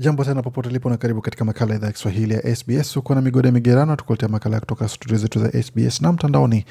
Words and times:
Jambo 0.00 0.24
tena 0.24 0.42
popote 0.42 0.68
ulipo 0.68 0.90
na 0.90 0.96
karibu 0.96 1.20
katika 1.22 1.44
makala 1.44 1.74
idhaa 1.74 1.86
ya 1.86 1.92
Kiswahili 1.92 2.34
ya 2.34 2.56
SBS. 2.56 2.96
Uko 2.96 3.14
na 3.14 3.20
migode 3.20 3.50
migerano, 3.50 3.96
tukuletea 3.96 4.28
makala 4.28 4.60
kutoka 4.60 4.88
studio 4.88 5.18
zetu 5.18 5.38
za 5.40 5.62
SBS 5.62 6.00
na 6.02 6.12
mtandaoni 6.12 6.64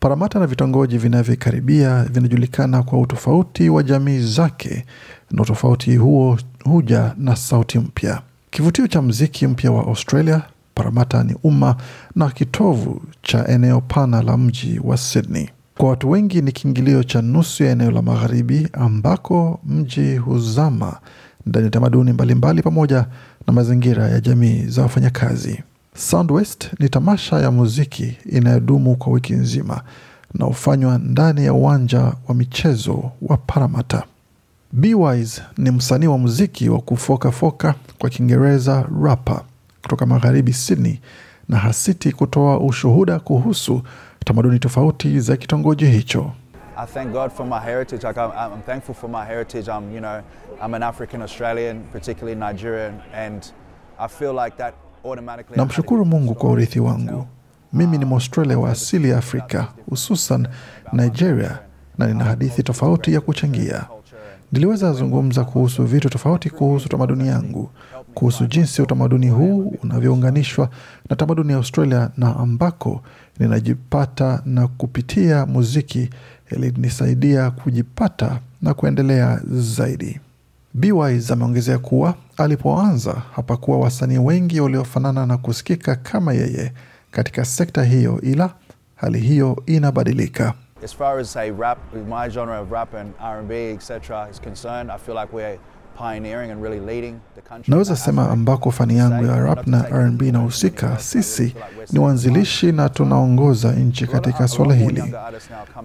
Paramata 0.00 0.38
na 0.38 0.46
vitongoji 0.46 0.98
vinavyokaribia 0.98 2.04
vinajulikana 2.04 2.82
kwa 2.82 3.00
utofauti 3.00 3.68
wa 3.68 3.82
jamii 3.82 4.18
zake, 4.20 4.84
na 5.30 5.42
utofauti 5.42 5.96
huo 5.96 6.38
huja 6.64 7.14
na 7.18 7.36
sauti 7.36 7.78
mpya. 7.78 8.22
Kivutio 8.50 8.86
cha 8.86 9.02
mziki 9.02 9.46
mpya 9.46 9.70
wa 9.72 9.86
Australia, 9.86 10.42
Paramata 10.74 11.24
ni 11.24 11.34
umma 11.42 11.76
na 12.14 12.30
kitovu 12.30 13.02
cha 13.22 13.48
eneo 13.48 13.80
pana 13.80 14.22
la 14.22 14.36
mji 14.36 14.80
wa 14.84 14.96
Sydney. 14.96 15.48
Kwa 15.78 15.88
watu 15.88 16.10
wengi 16.10 16.42
ni 16.42 16.52
kiingilio 16.52 17.02
cha 17.04 17.22
nusu 17.22 17.64
ya 17.64 17.70
eneo 17.72 17.90
la 17.90 18.02
magharibi 18.02 18.68
ambako 18.72 19.60
mji 19.66 20.16
huzama 20.16 20.96
ndani 21.46 21.64
ya 21.64 21.70
tamaduni 21.70 22.12
mbalimbali 22.12 22.62
pamoja 22.62 23.06
na 23.46 23.52
mazingira 23.52 24.08
ya 24.08 24.20
jamii 24.20 24.62
za 24.66 24.82
wafanyakazi. 24.82 25.62
Soundwest 25.96 26.68
ni 26.80 26.88
tamasha 26.88 27.40
ya 27.40 27.50
muziki 27.50 28.16
inayodumu 28.26 28.96
kwa 28.96 29.12
wiki 29.12 29.32
nzima 29.32 29.80
na 30.34 30.44
hufanywa 30.46 30.98
ndani 30.98 31.44
ya 31.44 31.52
uwanja 31.54 32.12
wa 32.28 32.34
michezo 32.34 33.10
wa 33.22 33.36
Paramata. 33.36 34.02
Bwise 34.72 35.42
ni 35.58 35.70
msanii 35.70 36.06
wa 36.06 36.18
muziki 36.18 36.68
wa 36.68 36.78
kufokafoka 36.80 37.74
kwa 37.98 38.10
Kiingereza 38.10 38.86
rapa 39.02 39.44
kutoka 39.82 40.06
magharibi 40.06 40.52
Sydney, 40.52 41.00
na 41.48 41.56
hasiti 41.58 42.12
kutoa 42.12 42.60
ushuhuda 42.60 43.18
kuhusu 43.18 43.82
tamaduni 44.26 44.58
tofauti 44.58 45.20
za 45.20 45.36
kitongoji 45.36 45.86
hicho. 45.86 46.32
I 46.76 46.86
thank 46.86 47.12
God 47.12 47.30
for 47.32 47.46
my 47.46 47.58
heritage. 47.60 48.06
Like 48.06 48.20
I'm, 48.20 48.30
I'm 48.52 48.62
thankful 48.62 48.94
for 48.94 49.10
my 49.10 49.24
heritage. 49.24 49.68
I'm, 49.68 49.94
you 49.94 50.00
know, 50.00 50.22
I'm 50.64 50.74
an 50.74 50.82
African 50.82 51.22
Australian, 51.22 51.80
particularly 51.92 52.34
Nigerian, 52.40 52.94
and 53.14 53.52
I 53.98 54.08
feel 54.08 54.34
like 54.44 54.56
that 54.56 54.74
automatically. 55.04 55.56
Namshukuru 55.56 56.04
Mungu 56.04 56.34
kwa 56.34 56.50
urithi 56.50 56.80
wangu. 56.80 57.26
Mimi 57.72 57.98
ni 57.98 58.04
Mwaustralia 58.04 58.58
wa 58.58 58.70
asili 58.70 59.10
ya 59.10 59.18
Afrika, 59.18 59.68
hususan 59.90 60.48
Nigeria, 60.92 61.58
na 61.98 62.06
nina 62.06 62.24
hadithi 62.24 62.62
tofauti 62.62 63.14
ya 63.14 63.20
kuchangia. 63.20 63.84
Niliweza 64.52 64.92
zungumza 64.92 65.44
kuhusu 65.44 65.84
vitu 65.84 66.08
tofauti 66.10 66.50
kuhusu 66.50 66.88
tamaduni 66.88 67.28
yangu, 67.28 67.70
kuhusu 68.14 68.46
jinsi 68.46 68.82
utamaduni 68.82 69.28
huu 69.28 69.74
unavyounganishwa 69.82 70.70
na 71.10 71.16
tamaduni 71.16 71.50
ya 71.52 71.56
Australia 71.58 72.10
na 72.16 72.36
ambako 72.36 73.02
ninajipata, 73.38 74.42
na 74.44 74.68
kupitia 74.68 75.46
muziki 75.46 76.10
ilinisaidia 76.50 77.50
kujipata 77.50 78.40
na 78.62 78.74
kuendelea 78.74 79.40
zaidi. 79.50 80.20
Bwise 80.74 81.32
ameongezea 81.32 81.78
kuwa 81.78 82.14
alipoanza 82.36 83.12
hapakuwa 83.34 83.78
wasanii 83.78 84.18
wengi 84.18 84.60
waliofanana 84.60 85.26
na 85.26 85.36
kusikika 85.36 85.96
kama 85.96 86.32
yeye 86.32 86.72
katika 87.10 87.44
sekta 87.44 87.84
hiyo, 87.84 88.20
ila 88.20 88.50
hali 88.96 89.20
hiyo 89.20 89.62
inabadilika. 89.66 90.54
As 90.86 90.92
far 90.94 91.18
as 91.18 91.30
say 91.30 91.50
rap, 91.50 91.78
my 92.08 92.28
genre 92.28 92.60
of 92.62 92.70
rap 92.70 92.94
and 92.94 93.12
R&B, 93.18 93.54
etc. 93.74 94.28
is 94.30 94.38
concerned, 94.38 94.92
I 94.92 94.98
feel 94.98 95.16
like 95.16 95.32
we're 95.32 95.58
pioneering 95.96 96.52
and 96.52 96.62
really 96.62 96.78
leading 96.80 97.20
the 97.34 97.40
country. 97.42 97.70
Naweza 97.74 97.96
sema 97.96 98.30
ambako 98.30 98.70
fani 98.70 98.96
yangu 98.98 99.24
ya 99.26 99.40
rap 99.40 99.66
na 99.66 99.84
R&B 99.90 100.28
inahusika, 100.28 100.98
sisi 100.98 101.54
ni 101.92 101.98
waanzilishi 101.98 102.72
na 102.72 102.88
tunaongoza 102.88 103.72
nchi 103.72 104.06
katika 104.06 104.48
swala 104.48 104.74
hili 104.74 105.14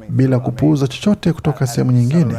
bila 0.10 0.40
kupuuza 0.40 0.88
chochote 0.88 1.34
kutoka 1.34 1.68
sehemu 1.68 1.92
nyingine. 1.92 2.36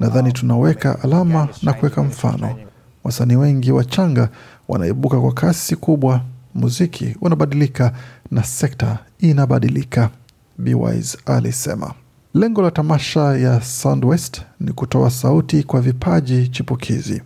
Nadhani 0.00 0.32
tunaweka 0.32 1.02
alama 1.02 1.48
na 1.62 1.72
kuweka 1.72 2.02
mfano. 2.02 2.56
Wasanii 3.04 3.36
wengi 3.36 3.72
wachanga 3.72 4.28
wanaibuka 4.68 5.20
kwa 5.20 5.32
kasi 5.32 5.76
kubwa, 5.76 6.20
muziki 6.54 7.16
unabadilika 7.20 7.92
na 8.30 8.44
sekta 8.44 8.98
inabadilika, 9.18 10.10
Bwise 10.58 11.18
alisema. 11.26 11.94
Lengo 12.34 12.62
la 12.62 12.70
tamasha 12.70 13.20
ya 13.20 13.60
Soundwest 13.62 14.42
ni 14.60 14.72
kutoa 14.72 15.10
sauti 15.10 15.62
kwa 15.62 15.80
vipaji 15.80 16.48
chipukizi. 16.48 17.22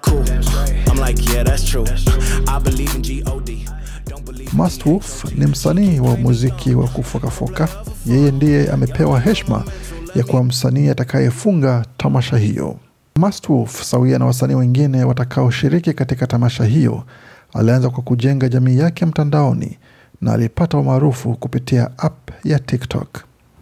Cool. 0.00 0.24
Like, 1.06 1.32
yeah, 1.32 1.46
ni 5.38 5.46
msanii 5.46 6.00
wa 6.00 6.16
muziki 6.16 6.74
wa 6.74 6.88
kufokafoka. 6.88 7.68
Yeye 8.06 8.30
ndiye 8.30 8.70
amepewa 8.70 9.20
heshima 9.20 9.64
ya 10.14 10.24
kuwa 10.24 10.44
msanii 10.44 10.88
atakayefunga 10.88 11.84
tamasha 11.96 12.36
hiyo. 12.38 12.76
Mustwolf 13.16 13.82
sawia 13.82 14.18
na 14.18 14.26
wasanii 14.26 14.54
wengine 14.54 15.04
watakaoshiriki 15.04 15.92
katika 15.92 16.26
tamasha 16.26 16.64
hiyo, 16.64 17.04
alianza 17.54 17.90
kwa 17.90 18.02
kujenga 18.02 18.48
jamii 18.48 18.78
yake 18.78 19.06
mtandaoni 19.06 19.78
na 20.24 20.32
alipata 20.32 20.78
umaarufu 20.78 21.34
kupitia 21.34 21.98
app 21.98 22.30
ya 22.44 22.58
TikTok. 22.58 23.08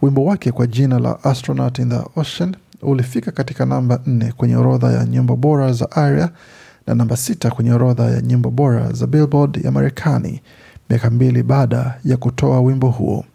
Wimbo 0.01 0.25
wake 0.25 0.51
kwa 0.51 0.67
jina 0.67 0.99
la 0.99 1.23
Astronaut 1.23 1.79
in 1.79 1.89
the 1.89 1.99
Ocean 2.15 2.55
ulifika 2.81 3.31
katika 3.31 3.65
namba 3.65 3.99
nne 4.05 4.31
kwenye 4.37 4.55
orodha 4.55 4.91
ya 4.91 5.05
nyimbo 5.05 5.35
bora 5.35 5.73
za 5.73 5.91
ARIA 5.91 6.29
na 6.87 6.95
namba 6.95 7.17
sita 7.17 7.51
kwenye 7.51 7.71
orodha 7.73 8.03
ya 8.03 8.21
nyimbo 8.21 8.49
bora 8.51 8.91
za 8.91 9.07
Billboard 9.07 9.65
ya 9.65 9.71
Marekani 9.71 10.41
miaka 10.89 11.09
mbili 11.09 11.43
baada 11.43 11.99
ya 12.05 12.17
kutoa 12.17 12.61
wimbo 12.61 12.89
huo. 12.89 13.25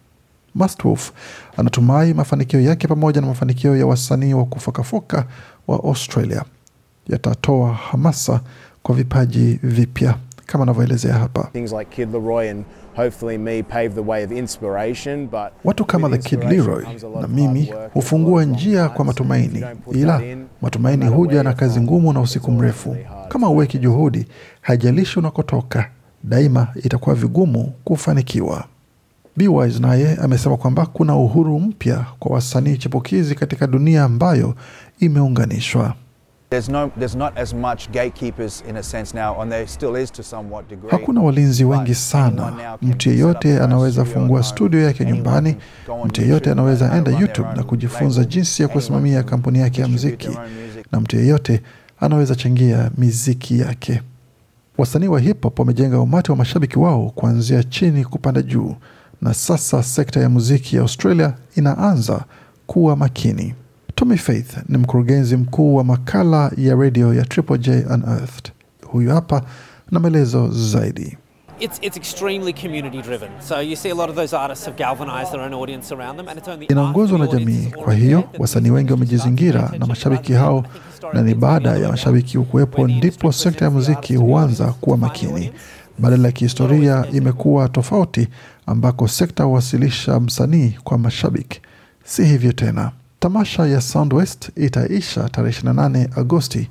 Mastwolf 0.55 1.11
anatumai 1.57 2.13
mafanikio 2.13 2.61
yake 2.61 2.87
pamoja 2.87 3.21
na 3.21 3.27
mafanikio 3.27 3.77
ya 3.77 3.85
wasanii 3.85 4.33
wa 4.33 4.45
kufokafoka 4.45 5.25
wa 5.67 5.83
Australia 5.83 6.43
yatatoa 7.07 7.73
hamasa 7.73 8.41
kwa 8.83 8.95
vipaji 8.95 9.59
vipya 9.63 10.15
kama 10.51 10.63
anavyoelezea 10.63 11.13
hapa. 11.13 11.49
Things 11.53 11.71
like 11.71 11.95
Kid 11.95 12.13
Leroy 12.13 12.49
and 12.51 12.63
hopefully 12.95 13.37
me 13.37 13.63
pave 13.63 13.89
the 13.89 14.01
way 14.01 14.23
of 14.25 14.31
inspiration, 14.31 15.27
but 15.27 15.51
Watu 15.65 15.85
kama 15.85 16.09
The 16.09 16.17
Kid 16.17 16.43
Leroy 16.43 16.83
na 17.21 17.27
mimi 17.27 17.73
hufungua 17.93 18.45
njia 18.45 18.89
kwa 18.89 19.05
matumaini, 19.05 19.65
ila 19.91 20.21
matumaini 20.61 21.07
huja 21.07 21.43
na 21.43 21.53
kazi 21.53 21.81
ngumu 21.81 22.13
na 22.13 22.21
usiku 22.21 22.51
mrefu. 22.51 22.95
Kama 23.27 23.49
uweki 23.49 23.77
juhudi, 23.79 24.27
haijalishi 24.61 25.19
unakotoka, 25.19 25.89
daima 26.23 26.67
itakuwa 26.75 27.15
vigumu 27.15 27.71
kufanikiwa. 27.83 28.63
Bwise 29.37 29.79
naye 29.79 30.15
amesema 30.21 30.57
kwamba 30.57 30.85
kuna 30.85 31.15
uhuru 31.15 31.59
mpya 31.59 32.05
kwa 32.19 32.31
wasanii 32.35 32.77
chipukizi 32.77 33.35
katika 33.35 33.67
dunia 33.67 34.03
ambayo 34.03 34.55
imeunganishwa. 34.99 35.93
There's 36.49 36.67
no, 36.69 36.91
there's 36.97 37.15
not 37.15 37.37
as 37.37 37.53
much 37.53 37.91
gatekeepers 37.91 38.63
in 38.67 38.77
a 38.77 38.83
sense 38.83 39.13
now, 39.13 39.39
and 39.41 39.51
there 39.51 39.67
still 39.67 39.95
is 39.95 40.09
to 40.11 40.23
somewhat 40.23 40.67
degree. 40.69 40.89
Hakuna 40.91 41.21
walinzi 41.21 41.63
wengi 41.65 41.95
sana. 41.95 42.53
Mtu 42.81 43.09
yeyote 43.09 43.59
anaweza 43.59 44.05
fungua 44.05 44.43
studio 44.43 44.81
yake 44.81 45.05
nyumbani. 45.05 45.55
Mtu 46.05 46.21
yeyote 46.21 46.51
anaweza 46.51 46.93
enda 46.97 47.11
YouTube 47.11 47.49
na 47.55 47.63
kujifunza 47.63 48.23
jinsi 48.25 48.61
ya 48.61 48.67
kusimamia 48.67 49.23
kampuni 49.23 49.59
yake 49.59 49.81
ya 49.81 49.87
muziki, 49.87 50.29
na 50.91 50.99
mtu 50.99 51.15
yeyote 51.17 51.61
anaweza 51.99 52.35
changia 52.35 52.91
miziki 52.97 53.59
yake. 53.59 54.01
Wasanii 54.77 55.07
wa 55.07 55.19
hip 55.19 55.43
hop 55.43 55.59
wamejenga 55.59 55.99
umati 55.99 56.31
wa 56.31 56.37
mashabiki 56.37 56.79
wao 56.79 57.09
kuanzia 57.15 57.63
chini 57.63 58.05
kupanda 58.05 58.41
juu, 58.41 58.75
na 59.21 59.33
sasa 59.33 59.83
sekta 59.83 60.19
ya 60.19 60.29
muziki 60.29 60.75
ya 60.75 60.81
Australia 60.81 61.33
inaanza 61.55 62.23
kuwa 62.67 62.95
makini. 62.95 63.53
Tommy 63.99 64.17
Faith 64.17 64.57
ni 64.69 64.77
mkurugenzi 64.77 65.37
mkuu 65.37 65.75
wa 65.75 65.83
makala 65.83 66.51
ya 66.57 66.75
redio 66.75 67.13
ya 67.13 67.25
Triple 67.25 67.57
J 67.57 67.71
Unearthed. 67.93 68.51
Huyu 68.85 69.09
hapa 69.11 69.41
na 69.91 69.99
maelezo 69.99 70.49
zaidi. 70.51 71.17
It's, 71.59 71.77
it's 71.81 71.97
extremely 71.97 72.53
community 72.53 73.01
driven. 73.01 73.29
So 73.47 73.61
you 73.61 73.75
see 73.75 73.89
a 73.91 73.95
lot 73.95 74.09
of 74.09 74.15
those 74.15 74.37
artists 74.37 74.65
have 74.65 74.77
galvanized 74.77 75.31
their 75.31 75.41
own 75.41 75.53
audience 75.53 75.95
around 75.95 76.17
them 76.17 76.27
and 76.29 76.37
it's 76.39 76.47
only 76.47 76.65
Inaongozwa 76.65 77.19
na 77.19 77.27
jamii, 77.27 77.65
kwa 77.83 77.93
hiyo 77.93 78.23
wasanii 78.39 78.69
wengi 78.69 78.91
wamejizingira 78.91 79.71
na 79.79 79.85
mashabiki 79.85 80.33
hao, 80.33 80.65
na 81.13 81.21
ni 81.21 81.35
baada 81.35 81.69
ya 81.77 81.89
mashabiki 81.89 82.37
kuwepo 82.37 82.87
ndipo 82.87 83.31
sekta 83.31 83.65
ya 83.65 83.71
muziki 83.71 84.15
huanza 84.15 84.65
kuwa 84.65 84.97
makini. 84.97 85.51
Badala 85.97 86.27
ya 86.27 86.31
kihistoria 86.31 87.05
imekuwa 87.13 87.69
tofauti, 87.69 88.27
ambako 88.65 89.07
sekta 89.07 89.43
huwasilisha 89.43 90.19
msanii 90.19 90.75
kwa 90.83 90.97
mashabiki. 90.97 91.61
Si 92.03 92.25
hivyo 92.25 92.51
tena. 92.51 92.91
Tamasha 93.19 93.67
ya 93.67 93.81
Soundwest 93.81 94.49
itaisha 94.55 95.29
tarehe 95.29 95.61
28 95.61 96.19
Agosti 96.19 96.69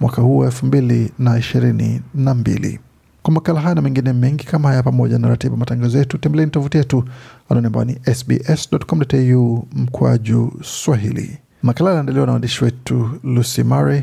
mwaka 0.00 0.22
huu 0.22 0.44
elfu 0.44 0.66
mbili 0.66 1.12
na 1.18 1.38
ishirini 1.38 2.02
na 2.14 2.34
mbili. 2.34 2.80
Kwa 3.22 3.32
makala 3.34 3.60
haya 3.60 3.74
na 3.74 3.80
mengine 3.82 4.12
mengi 4.12 4.44
kama 4.44 4.68
haya, 4.68 4.82
pamoja 4.82 5.18
na 5.18 5.28
ratiba 5.28 5.56
matangazo 5.56 5.98
yetu, 5.98 6.18
tembeleni 6.18 6.50
tovuti 6.50 6.76
yetu 6.78 7.04
anaone 7.48 7.66
ambao 7.66 7.84
ni 7.84 7.98
sbs.com.au 8.14 9.66
mkwaju 9.72 10.52
Swahili. 10.62 11.38
Makala 11.62 11.90
yanaandaliwa 11.90 12.26
na 12.26 12.32
waandishi 12.32 12.64
wetu 12.64 13.10
Lucy 13.24 13.62
Murray, 13.62 14.02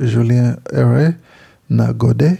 Julien 0.00 0.56
Ere 0.72 1.14
na 1.70 1.92
Gode 1.92 2.38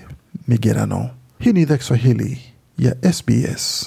Migerano. 0.49 1.11
Hii 1.39 1.53
ni 1.53 1.63
idhaa 1.63 1.77
Kiswahili 1.77 2.39
ya 2.79 3.13
SBS. 3.13 3.85